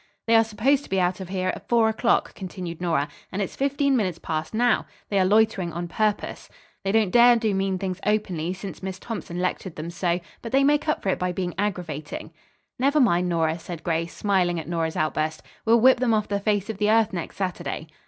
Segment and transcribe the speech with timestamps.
[0.25, 3.55] "They are supposed to be out of here at four o'clock," continued Nora, "and it's
[3.55, 4.87] fifteen minutes past four now.
[5.09, 6.49] They are loitering on purpose
[6.83, 10.51] They don't dare to do mean things openly since Miss Thompson lectured them so, but
[10.53, 12.33] they make up for it by being aggravating."
[12.79, 15.43] "Never mind, Nora," said Grace, smiling at Nora's outburst.
[15.65, 17.85] "We'll whip them off the face of the earth next Saturday."